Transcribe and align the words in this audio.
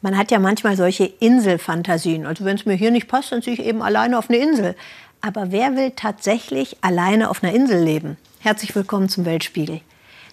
Man 0.00 0.16
hat 0.16 0.30
ja 0.30 0.38
manchmal 0.38 0.76
solche 0.76 1.04
Inselfantasien. 1.04 2.24
Also 2.24 2.44
wenn 2.44 2.56
es 2.56 2.64
mir 2.64 2.74
hier 2.74 2.92
nicht 2.92 3.08
passt, 3.08 3.32
dann 3.32 3.42
ziehe 3.42 3.54
ich 3.54 3.64
eben 3.64 3.82
alleine 3.82 4.16
auf 4.16 4.30
eine 4.30 4.38
Insel. 4.38 4.76
Aber 5.20 5.50
wer 5.50 5.74
will 5.74 5.90
tatsächlich 5.90 6.76
alleine 6.82 7.30
auf 7.30 7.42
einer 7.42 7.52
Insel 7.52 7.82
leben? 7.82 8.16
Herzlich 8.38 8.76
willkommen 8.76 9.08
zum 9.08 9.24
Weltspiegel. 9.24 9.80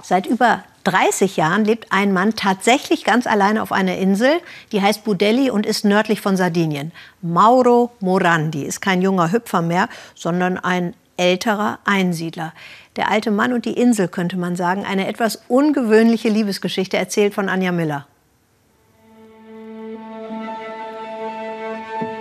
Seit 0.03 0.27
über 0.27 0.63
30 0.83 1.35
Jahren 1.37 1.65
lebt 1.65 1.91
ein 1.91 2.13
Mann 2.13 2.35
tatsächlich 2.35 3.03
ganz 3.05 3.25
alleine 3.25 3.63
auf 3.63 3.71
einer 3.71 3.97
Insel, 3.97 4.33
die 4.71 4.83
heißt 4.83 5.03
Budelli 5.03 5.49
und 5.49 5.65
ist 5.65 5.83
nördlich 5.83 6.21
von 6.21 6.37
Sardinien. 6.37 6.91
Mauro 7.23 7.91
Morandi 8.01 8.61
ist 8.61 8.81
kein 8.81 9.01
junger 9.01 9.31
Hüpfer 9.31 9.63
mehr, 9.63 9.89
sondern 10.13 10.59
ein 10.59 10.93
älterer 11.17 11.79
Einsiedler. 11.85 12.53
Der 12.97 13.09
alte 13.09 13.31
Mann 13.31 13.51
und 13.51 13.65
die 13.65 13.73
Insel, 13.73 14.09
könnte 14.09 14.37
man 14.37 14.55
sagen, 14.55 14.85
eine 14.85 15.07
etwas 15.07 15.41
ungewöhnliche 15.47 16.29
Liebesgeschichte 16.29 16.97
erzählt 16.97 17.33
von 17.33 17.49
Anja 17.49 17.71
Miller. 17.71 18.05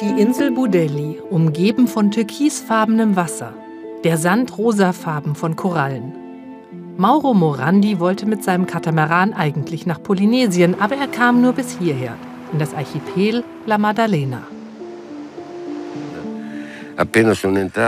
Die 0.04 0.20
Insel 0.20 0.50
Budelli, 0.50 1.18
umgeben 1.30 1.88
von 1.88 2.10
türkisfarbenem 2.10 3.16
Wasser, 3.16 3.54
der 4.04 4.18
Sand 4.18 4.58
rosafarben 4.58 5.34
von 5.34 5.56
Korallen. 5.56 6.12
Mauro 6.98 7.32
Morandi 7.32 7.98
wollte 7.98 8.26
mit 8.26 8.44
seinem 8.44 8.66
Katamaran 8.66 9.32
eigentlich 9.32 9.86
nach 9.86 10.02
Polynesien, 10.02 10.78
aber 10.78 10.96
er 10.96 11.08
kam 11.08 11.40
nur 11.40 11.54
bis 11.54 11.78
hierher, 11.78 12.16
in 12.52 12.58
das 12.58 12.74
Archipel 12.74 13.44
La 13.64 13.78
Maddalena. 13.78 14.42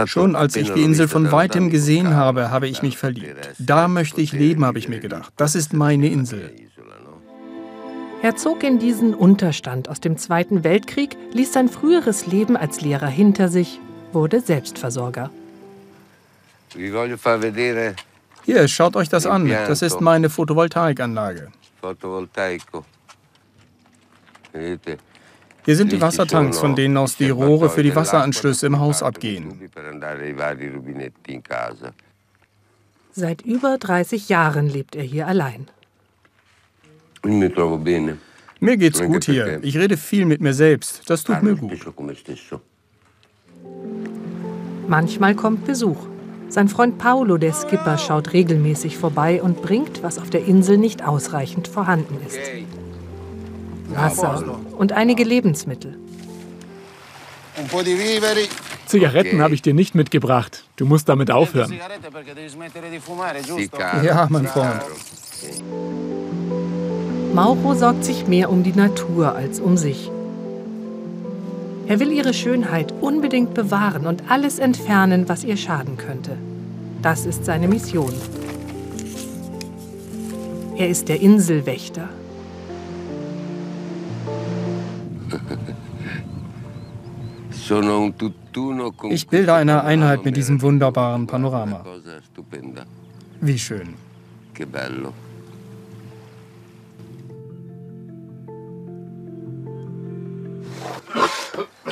Schon 0.07 0.37
als 0.37 0.57
ich 0.57 0.73
die 0.73 0.83
Insel 0.83 1.09
von 1.09 1.31
weitem 1.31 1.69
gesehen 1.69 2.15
habe, 2.15 2.51
habe 2.51 2.67
ich 2.67 2.81
mich 2.81 2.97
verliebt. 2.97 3.51
Da 3.59 3.89
möchte 3.89 4.23
ich 4.23 4.33
leben, 4.33 4.65
habe 4.65 4.79
ich 4.79 4.89
mir 4.89 5.01
gedacht. 5.01 5.35
Das 5.37 5.55
ist 5.55 5.75
meine 5.75 6.09
Insel. 6.09 6.51
Er 8.27 8.35
zog 8.35 8.65
in 8.65 8.81
diesen 8.81 9.15
Unterstand 9.15 9.89
aus 9.89 10.01
dem 10.01 10.19
Zweiten 10.19 10.65
Weltkrieg, 10.65 11.17
ließ 11.33 11.53
sein 11.53 11.69
früheres 11.69 12.27
Leben 12.27 12.57
als 12.57 12.81
Lehrer 12.81 13.07
hinter 13.07 13.49
sich, 13.49 13.79
wurde 14.13 14.41
Selbstversorger. 14.41 15.31
Hier, 18.45 18.67
schaut 18.67 18.97
euch 18.97 19.09
das 19.09 19.27
an. 19.27 19.49
Das 19.49 19.81
ist 19.81 20.01
meine 20.01 20.29
Photovoltaikanlage. 20.29 21.53
Hier 25.65 25.77
sind 25.77 25.93
die 25.93 26.01
Wassertanks, 26.01 26.59
von 26.59 26.75
denen 26.75 26.97
aus 26.97 27.17
die 27.17 27.31
Rohre 27.31 27.71
für 27.71 27.85
die 27.85 27.95
Wasseranschlüsse 27.95 28.67
im 28.67 28.81
Haus 28.81 29.05
abgehen. 29.05 29.71
Seit 33.13 33.43
über 33.43 33.79
30 33.79 34.29
Jahren 34.29 34.69
lebt 34.69 34.97
er 34.97 35.05
hier 35.05 35.29
allein. 35.29 35.69
Mir 38.61 38.77
geht's 38.77 39.03
gut 39.03 39.25
hier. 39.25 39.61
Ich 39.63 39.77
rede 39.77 39.97
viel 39.97 40.25
mit 40.25 40.41
mir 40.41 40.55
selbst. 40.55 41.03
Das 41.07 41.25
tut 41.25 41.43
mir 41.43 41.57
gut. 41.57 41.73
Manchmal 44.89 45.35
kommt 45.35 45.67
Besuch. 45.67 45.99
Sein 46.49 46.69
Freund 46.69 46.97
Paolo, 46.99 47.39
der 47.39 47.53
Skipper, 47.53 47.99
schaut 47.99 48.33
regelmäßig 48.33 48.97
vorbei 48.97 49.43
und 49.43 49.63
bringt, 49.63 50.03
was 50.03 50.19
auf 50.19 50.31
der 50.31 50.45
Insel 50.47 50.79
nicht 50.79 51.05
ausreichend 51.05 51.67
vorhanden 51.67 52.19
ist. 52.25 52.39
Wasser 53.89 54.61
und 54.77 54.93
einige 54.93 55.25
Lebensmittel. 55.25 55.99
Zigaretten 58.87 59.43
habe 59.43 59.55
ich 59.55 59.63
dir 59.63 59.75
nicht 59.75 59.95
mitgebracht. 59.95 60.65
Du 60.77 60.87
musst 60.87 61.09
damit 61.09 61.31
aufhören. 61.31 61.75
Ja, 64.03 64.27
mein 64.31 64.47
Freund. 64.47 64.83
Mauro 67.35 67.75
sorgt 67.75 68.05
sich 68.05 68.27
mehr 68.27 68.51
um 68.51 68.63
die 68.63 68.73
Natur 68.73 69.35
als 69.35 69.61
um 69.61 69.77
sich. 69.77 70.11
Er 71.87 72.01
will 72.01 72.11
ihre 72.11 72.35
Schönheit 72.35 72.93
unbedingt 73.01 73.55
bewahren 73.55 74.07
und 74.07 74.25
alles 74.29 74.59
entfernen, 74.59 75.29
was 75.29 75.45
ihr 75.45 75.57
schaden 75.57 75.97
könnte. 75.97 76.37
Das 77.03 77.27
ist 77.27 77.45
seine 77.45 77.69
Mission. 77.69 78.13
Er 80.77 80.89
ist 80.89 81.09
der 81.09 81.21
Inselwächter. 81.21 82.09
Ich 89.11 89.27
bilde 89.27 89.53
eine 89.53 89.83
Einheit 89.83 90.25
mit 90.25 90.37
diesem 90.37 90.63
wunderbaren 90.63 91.27
Panorama. 91.27 91.85
Wie 93.41 93.59
schön. 93.59 93.95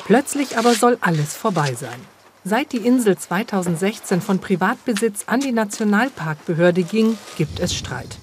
Plötzlich 0.05 0.59
aber 0.59 0.75
soll 0.75 0.99
alles 1.01 1.35
vorbei 1.35 1.75
sein. 1.75 1.99
Seit 2.45 2.73
die 2.73 2.87
Insel 2.87 3.17
2016 3.17 4.21
von 4.21 4.39
Privatbesitz 4.39 5.25
an 5.27 5.41
die 5.41 5.53
Nationalparkbehörde 5.53 6.83
ging, 6.83 7.17
gibt 7.39 7.59
es 7.59 7.75
Streit. 7.75 8.19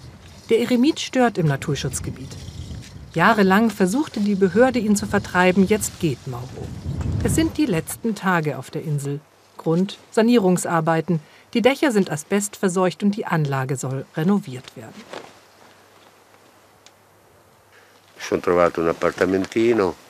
Der 0.52 0.60
Eremit 0.60 1.00
stört 1.00 1.40
im 1.40 1.48
Naturschutzgebiet. 1.48 2.30
Jahrelang 3.16 3.72
versuchte 3.72 4.20
die 4.20 4.36
Behörde 4.36 4.78
ihn 4.78 4.96
zu 4.96 5.08
vertreiben, 5.08 5.66
jetzt 5.66 6.00
geht 6.00 6.28
Mauro. 6.28 6.68
Es 7.24 7.34
sind 7.34 7.58
die 7.58 7.66
letzten 7.66 8.14
Tage 8.14 8.60
auf 8.60 8.70
der 8.70 8.84
Insel. 8.84 9.20
Grund 9.58 9.98
Sanierungsarbeiten. 10.12 11.20
Die 11.56 11.62
Dächer 11.62 11.92
sind 11.92 12.12
asbestverseucht 12.12 13.02
und 13.02 13.16
die 13.16 13.26
Anlage 13.26 13.76
soll 13.76 14.06
renoviert 14.16 14.76
werden. 14.76 14.94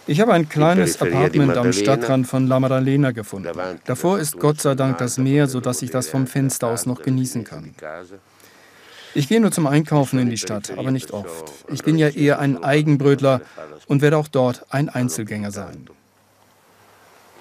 Ich 0.07 0.19
habe 0.19 0.33
ein 0.33 0.49
kleines 0.49 1.01
Apartment 1.01 1.55
am 1.57 1.71
Stadtrand 1.71 2.27
von 2.27 2.47
La 2.47 2.59
Maddalena 2.59 3.11
gefunden. 3.11 3.51
Davor 3.85 4.19
ist 4.19 4.39
Gott 4.39 4.59
sei 4.59 4.75
Dank 4.75 4.97
das 4.97 5.17
Meer, 5.17 5.47
sodass 5.47 5.81
ich 5.81 5.91
das 5.91 6.09
vom 6.09 6.27
Fenster 6.27 6.67
aus 6.67 6.85
noch 6.85 7.01
genießen 7.01 7.43
kann. 7.43 7.75
Ich 9.13 9.27
gehe 9.27 9.41
nur 9.41 9.51
zum 9.51 9.67
Einkaufen 9.67 10.19
in 10.19 10.29
die 10.29 10.37
Stadt, 10.37 10.71
aber 10.77 10.91
nicht 10.91 11.11
oft. 11.11 11.51
Ich 11.69 11.83
bin 11.83 11.97
ja 11.97 12.07
eher 12.07 12.39
ein 12.39 12.63
Eigenbrötler 12.63 13.41
und 13.87 14.01
werde 14.01 14.17
auch 14.17 14.27
dort 14.27 14.65
ein 14.69 14.89
Einzelgänger 14.89 15.51
sein. 15.51 15.87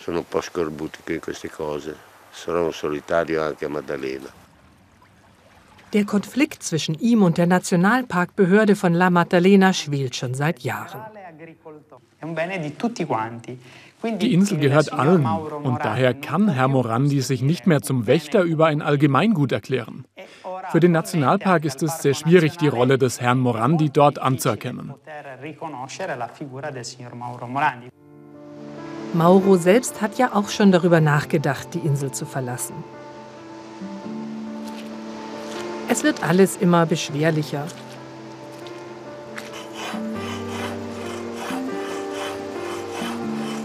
Sono 0.04 0.18
un 0.20 0.24
po' 0.24 0.40
scorbutico 0.40 1.12
in 1.12 1.20
queste 1.20 1.48
cose. 1.48 1.94
Sono 2.32 2.72
solitario 2.72 3.42
anche 3.42 3.66
a 3.66 3.68
Maddalena. 3.68 4.28
Der 5.92 6.04
Konflikt 6.04 6.62
zwischen 6.62 6.94
ihm 6.94 7.22
und 7.22 7.36
der 7.36 7.46
Nationalparkbehörde 7.46 8.76
von 8.76 8.94
La 8.94 9.10
Maddalena 9.10 9.72
schwelt 9.72 10.14
schon 10.14 10.34
seit 10.34 10.60
Jahren. 10.60 11.00
Die 14.20 14.32
Insel 14.32 14.58
gehört 14.58 14.92
allen 14.92 15.26
und 15.26 15.84
daher 15.84 16.14
kann 16.14 16.48
Herr 16.48 16.68
Morandi 16.68 17.20
sich 17.20 17.42
nicht 17.42 17.66
mehr 17.66 17.82
zum 17.82 18.06
Wächter 18.06 18.42
über 18.42 18.66
ein 18.66 18.82
Allgemeingut 18.82 19.52
erklären. 19.52 20.04
Für 20.70 20.80
den 20.80 20.92
Nationalpark 20.92 21.64
ist 21.64 21.82
es 21.82 22.00
sehr 22.00 22.14
schwierig, 22.14 22.56
die 22.56 22.68
Rolle 22.68 22.96
des 22.96 23.20
Herrn 23.20 23.40
Morandi 23.40 23.90
dort 23.90 24.18
anzuerkennen. 24.18 24.94
Mauro 29.12 29.56
selbst 29.56 30.00
hat 30.00 30.18
ja 30.18 30.34
auch 30.34 30.48
schon 30.50 30.70
darüber 30.70 31.00
nachgedacht, 31.00 31.74
die 31.74 31.80
Insel 31.80 32.12
zu 32.12 32.26
verlassen. 32.26 32.74
Es 35.90 36.04
wird 36.04 36.22
alles 36.22 36.56
immer 36.56 36.86
beschwerlicher. 36.86 37.66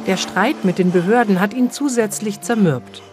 Der 0.08 0.18
Streit 0.18 0.66
mit 0.66 0.80
den 0.80 0.92
Behörden 0.92 1.40
hat 1.40 1.54
ihn 1.54 1.70
zusätzlich 1.70 2.42
zermürbt. 2.42 3.04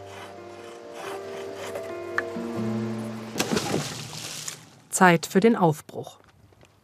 Zeit 4.89 5.27
für 5.27 5.41
den 5.41 5.57
Aufbruch. 5.57 6.17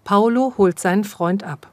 Paolo 0.05 0.53
holt 0.59 0.79
seinen 0.79 1.05
Freund 1.05 1.45
ab. 1.45 1.67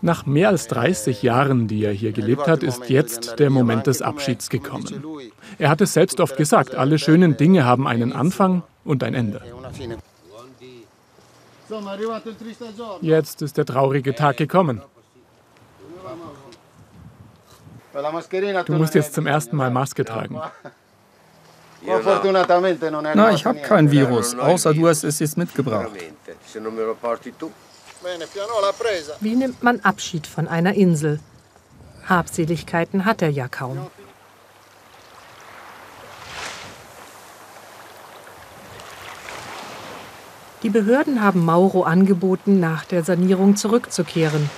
Nach 0.00 0.26
mehr 0.26 0.48
als 0.48 0.68
30 0.68 1.22
Jahren, 1.22 1.66
die 1.66 1.84
er 1.84 1.92
hier 1.92 2.12
gelebt 2.12 2.46
hat, 2.46 2.62
ist 2.62 2.88
jetzt 2.88 3.38
der 3.38 3.50
Moment 3.50 3.86
des 3.86 4.02
Abschieds 4.02 4.48
gekommen. 4.48 5.04
Er 5.58 5.70
hat 5.70 5.80
es 5.80 5.92
selbst 5.92 6.20
oft 6.20 6.36
gesagt, 6.36 6.74
alle 6.74 6.98
schönen 6.98 7.36
Dinge 7.36 7.64
haben 7.64 7.86
einen 7.86 8.12
Anfang 8.12 8.62
und 8.84 9.02
ein 9.02 9.14
Ende. 9.14 9.40
Jetzt 13.00 13.42
ist 13.42 13.56
der 13.56 13.66
traurige 13.66 14.14
Tag 14.14 14.36
gekommen. 14.36 14.82
Du 18.66 18.72
musst 18.74 18.94
jetzt 18.94 19.14
zum 19.14 19.26
ersten 19.26 19.56
Mal 19.56 19.70
Maske 19.70 20.04
tragen. 20.04 20.40
Na, 23.14 23.32
ich 23.32 23.46
habe 23.46 23.60
kein 23.60 23.90
Virus, 23.90 24.34
außer 24.34 24.74
du 24.74 24.88
hast 24.88 25.04
es 25.04 25.18
jetzt 25.18 25.36
mitgebracht. 25.36 25.90
Wie 29.20 29.36
nimmt 29.36 29.62
man 29.62 29.80
Abschied 29.80 30.26
von 30.26 30.48
einer 30.48 30.74
Insel? 30.74 31.20
Habseligkeiten 32.06 33.04
hat 33.04 33.22
er 33.22 33.30
ja 33.30 33.48
kaum. 33.48 33.90
Die 40.62 40.70
Behörden 40.70 41.22
haben 41.22 41.44
Mauro 41.44 41.84
angeboten, 41.84 42.58
nach 42.58 42.84
der 42.84 43.04
Sanierung 43.04 43.56
zurückzukehren. 43.56 44.50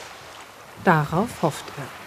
Darauf 0.84 1.42
hofft 1.42 1.66
er. 1.76 1.99